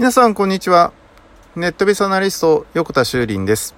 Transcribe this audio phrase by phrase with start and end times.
[0.00, 0.94] 皆さん、こんにちは。
[1.56, 3.74] ネットビスアナリスト、横田修林です。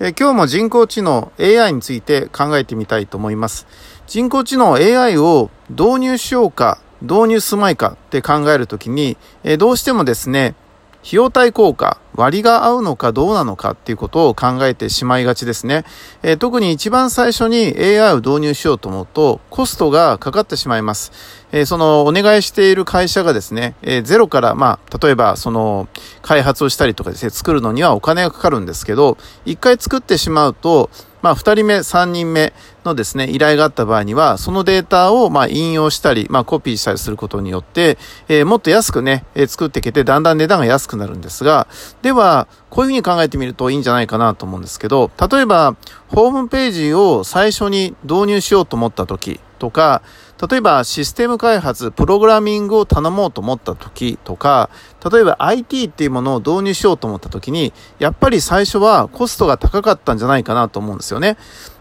[0.00, 3.66] え今日も人工知能 AI について考えてみたいと思います。
[4.06, 10.54] 人工知能 AI を導入しようか、導入すまいかって考えるときに、えどうしてもですね、
[11.02, 15.84] 費用対効果、割が合うのかどうなのかっていうことを考えてしまいがちですね。
[16.22, 21.12] えー、特に一番最初に AI を導入しようと思うと、コストがかかってしまいます。
[21.52, 25.88] えー、そのお願いしている会社がですね、えー、ゼロから、まあ、例えばその
[26.20, 30.90] 開発をしたりとかですね、作るのにはお金がかかるんですけど、一回作ってしまうと、
[31.22, 32.52] まあ、二人目、三人目
[32.84, 41.66] のですね、依頼があった場合には、そのデータを、まあ、引用したり、まあ、コピーしたりすることによって、えー、もっと安くね、えー、作っていけて、だんだん値段が安くなるんですが、
[42.02, 45.76] では、こういうふうに考えてみるといいんじゃないかなと思うんですけど、例えば、
[46.08, 50.02] ホームページを最初に導入しようと思った時とか、
[50.50, 54.70] 例えばシステム開発、プログラミングを頼もうと思った時とか、
[55.10, 61.36] 例えば IT っていうものを導入しようと思った時に、やっぱり最初はコストが高かったんじゃないかなと思うんですよね。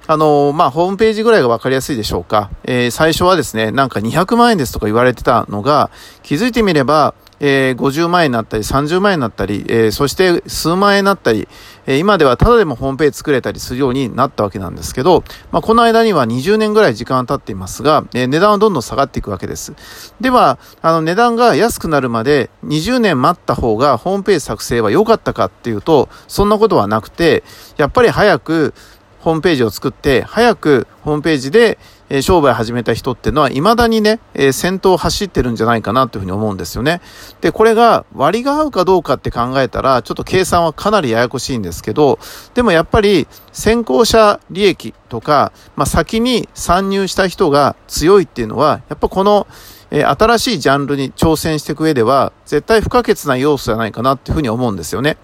[0.10, 2.50] あのまあ、ホームページぐらいがわかりやすいでしょうか。
[2.64, 5.92] えー、最初はですね、なんか200万円ですとか言われてたのが、
[6.24, 11.48] 気づいてみれば、えー、50万円になったり、30万円になったり、えー、そして数万円になったり、
[11.86, 19.74] えー、今ではただでもホームページ作れたりするようになったわけなんですけど、まあ、この間には20年ぐらい時間が経っていますが、えー、値段はどんどん下がっていくわけです。
[20.20, 27.44] では、あの値段が安くなるまで20年待った方がホームページ作成は良かったかっていうと、そんなことはなくて、
[27.78, 28.74] やっぱり早く
[29.20, 31.78] ホームページを作って、早くホームページで、
[32.10, 37.02] え商売始めた人ってのは、未だにね、え先頭を走ってるんじゃないかなというふうに思うんですよね。
[37.42, 42.20] で、これが割が合うかどうかって考えたら、ちょっと計算はかなりややこしいんですけど、
[42.54, 49.48] でもやっぱり先行者利益とか、まあ、先に参入した人が強いっていうのは、やっぱこの、
[49.90, 55.18] え新しいジャンルに挑戦していく上では、絶対不可欠な要素じゃないかなっていうふうに思うんですよね。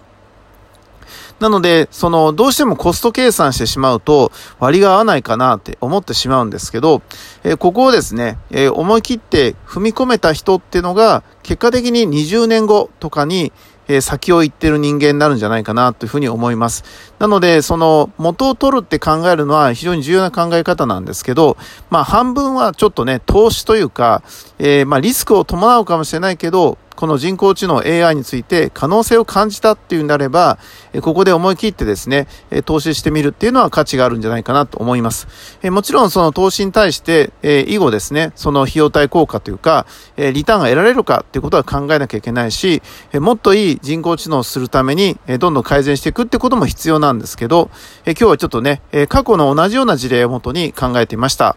[1.40, 7.02] なので、その、どうしてもコスト計算してしまうと、割が合わないかなって思ってしまうんですけど、
[7.42, 13.52] え、ここをですね、え、思い切って踏み込めた人っていうのが、結果的に20年後とかに、
[13.86, 16.84] え、先を行ってる人間になるんじゃないかなというふうに思います。
[17.18, 21.56] なので、その元を取るって考えるのは非常に重要な考え方なんですけど、
[21.90, 24.22] まあ半分はちょっとね、投資というか、
[24.58, 30.58] えー、まあリスクを伴うかもしれないけど、この人工知能 AI について可能性を感じたっていうんであれば、
[31.02, 32.28] ここで思い切ってですね、
[32.64, 35.26] 投資してみるっていうのは価値があるんじゃないかなと思います。
[35.64, 37.32] もちろんその投資に対して、
[37.68, 42.82] 以後ですね、その費用対効果というか、リターンが得られるかっていうことは考えなきゃいけないし、
[43.14, 47.70] もっといい人工知能をするために、どんどん改善していくってことも必要なんですけど、
[48.04, 51.56] 今日はちょっとね、過去の同じような事例をもとに考えてみました。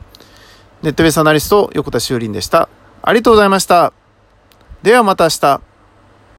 [0.83, 2.69] ネットベースアナリスト、横田修林でした。
[3.01, 3.96] ありがとうございました。
[4.83, 5.66] ではまた明日。